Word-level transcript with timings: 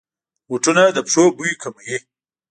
بوټونه 0.47 0.83
د 0.95 0.97
پښو 1.07 1.23
بوی 1.37 1.53
کموي. 1.61 1.97